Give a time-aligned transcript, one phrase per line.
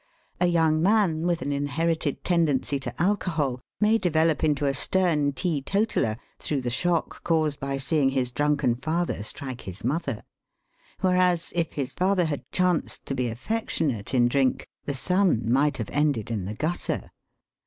[0.39, 6.17] A young man with an inherited tendency to alcohol may develop into a stern teetotaller
[6.39, 10.23] through the shock caused by seeing his drunken father strike his mother;
[11.01, 15.91] whereas, if his father had chanced to be affectionate in drink, the son might have
[15.91, 17.11] ended in the gutter.